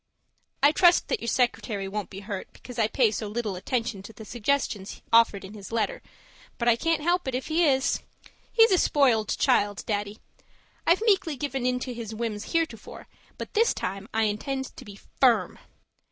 I 0.63 0.71
trust 0.71 1.09
that 1.09 1.19
your 1.21 1.27
secretary 1.27 1.87
won't 1.87 2.09
be 2.09 2.21
hurt 2.21 2.51
because 2.53 2.79
I 2.79 2.87
pay 2.87 3.11
so 3.11 3.27
little 3.27 3.55
attention 3.55 4.01
to 4.01 4.11
the 4.13 4.25
suggestions 4.25 4.99
offered 5.13 5.45
in 5.45 5.53
his 5.53 5.71
letter, 5.71 6.01
but 6.57 6.67
I 6.67 6.75
can't 6.75 7.03
help 7.03 7.27
it 7.27 7.35
if 7.35 7.49
he 7.49 7.65
is. 7.65 7.99
He's 8.51 8.71
a 8.71 8.79
spoiled 8.79 9.37
child, 9.37 9.83
Daddy. 9.85 10.17
I've 10.87 11.03
meekly 11.05 11.37
given 11.37 11.67
in 11.67 11.77
to 11.81 11.93
his 11.93 12.15
whims 12.15 12.51
heretofore, 12.51 13.07
but 13.37 13.53
this 13.53 13.75
time 13.75 14.09
I 14.11 14.23
intend 14.23 14.75
to 14.75 14.83
be 14.83 14.95
FIRM. 14.95 15.59